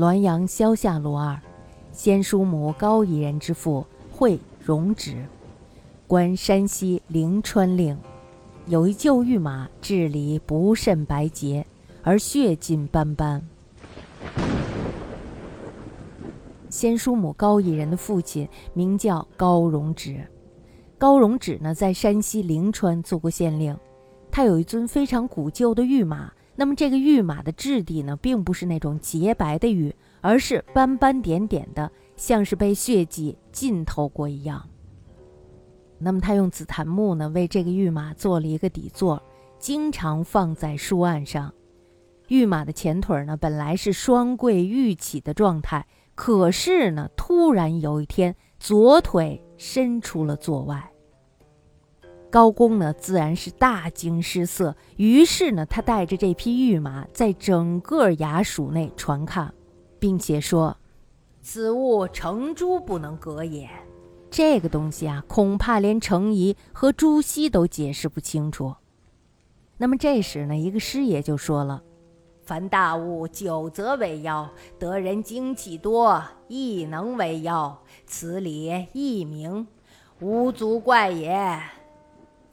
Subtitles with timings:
[0.00, 1.38] 滦阳萧下罗二，
[1.92, 5.14] 先叔母高邑人之父，讳荣止，
[6.06, 7.94] 官山西灵川令。
[8.64, 11.66] 有一旧御马，治理不甚白洁，
[12.02, 13.46] 而血尽斑斑。
[16.70, 20.26] 先叔母高邑人的父亲名叫高荣止，
[20.96, 23.76] 高荣止呢在山西灵川做过县令，
[24.30, 26.32] 他有一尊非常古旧的御马。
[26.60, 34.68] 那么这个玉马的质地呢，并不是那种洁白的玉，而是斑斑点点的，像是被血迹浸透过一样。
[35.98, 39.22] 那么他用紫檀木呢，为这个玉马做了一个底座，
[39.58, 41.50] 经常放在书案上。
[42.28, 50.92] 玉马的前腿呢，本来是双跪玉起的状态，可是呢，突然有一天，左腿伸出了座外。
[52.30, 54.76] 高公呢，自然是大惊失色。
[54.96, 59.52] 于是呢，他带着这匹御马，在整个衙署内传看，
[59.98, 60.76] 并且说
[61.42, 63.68] ：“此物程朱不能革也。
[64.30, 68.76] 这个东西啊，恐怕连程颐和朱熹都解释不清楚。”
[69.76, 71.82] 那么这时呢，一个师爷就说了
[72.46, 77.76] ：“凡大物久则为妖，得人精气多，亦能为妖。
[78.06, 79.66] 此理亦明，
[80.20, 81.60] 无足怪也。”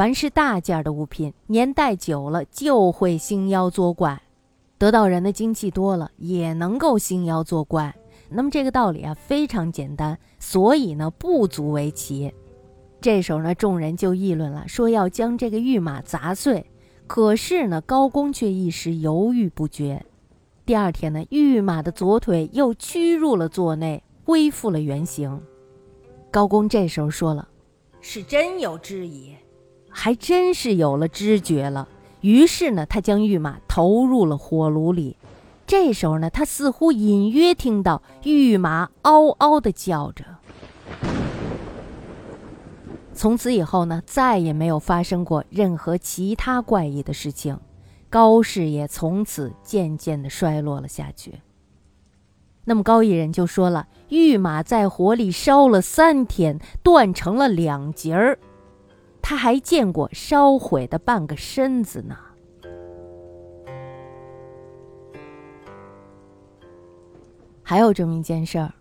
[0.00, 4.16] 凡是大件的物品，年代久了就会兴妖作怪；
[4.78, 7.94] 得到人的精气多了，也能够兴妖作怪。
[8.30, 12.32] 那么这个道理啊，非常简单，所以呢，不足为奇。
[13.02, 16.64] 这时候呢，众人就议论了，说要将这个玉马砸碎。
[17.06, 20.02] 可是呢，高公却一时犹豫不决。
[20.64, 25.42] 第二天呢，玉马的左腿又屈入了座内，恢复了原形。
[26.30, 27.46] 高公这时候说了
[28.00, 29.36] ：“是真有质疑。”
[29.90, 31.86] 还真是有了知觉了，
[32.20, 35.16] 于是呢，他将玉马投入了火炉里。
[35.66, 40.24] 这时候呢，他似乎隐约听到玉马嗷嗷的叫着。
[43.12, 47.58] 从此以后呢，再也没有发生过任何其他怪异的事情，
[48.08, 51.40] 高氏也从此渐渐的衰落了下去。
[52.64, 58.38] 那么高义人就说了：“玉马在火里烧了三天，断成了两截儿。”
[59.22, 62.16] 他还见过烧毁的半个身子呢。
[67.62, 68.74] 还有这么一件事儿：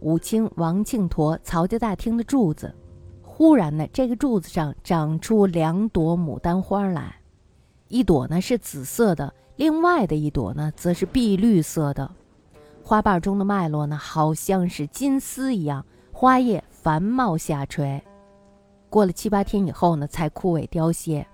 [0.00, 2.72] 武清王庆陀曹家大厅的柱子，
[3.22, 7.16] 忽然呢，这个柱子上长出两朵牡丹花来，
[7.88, 12.08] 一朵呢是紫色的，另外的一朵呢则是碧绿色的。
[12.84, 18.00] 花瓣中的脉络呢，好像是金丝一样，花叶繁茂下垂。
[18.88, 21.26] 过了七八天以后呢，才枯萎凋谢。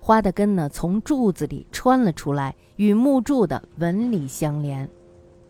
[0.00, 4.88] 花的根呢，从柱子里穿了出来，与木柱的纹理相连。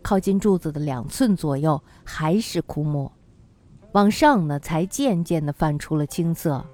[0.02, 3.10] 靠近柱子的两寸左右还是枯木，
[3.92, 6.64] 往上呢，才渐渐的泛出了青色。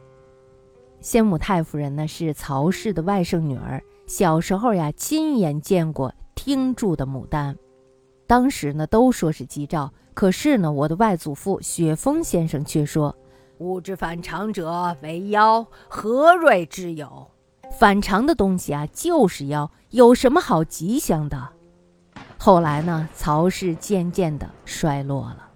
[1.01, 7.57] 先母太夫人呢，是曹氏的外甥女儿，小时候呀，亲眼见过听柱的牡丹。
[8.27, 13.15] 当时呢，都说是吉兆，可是呢，我的外祖父雪峰先生却说。
[13.63, 17.31] 物之反常者为妖，何瑞之有？
[17.79, 21.49] 反常的东西啊，就是妖，有什么好吉祥的？
[22.39, 25.49] 后来呢，曹氏渐渐的衰落了。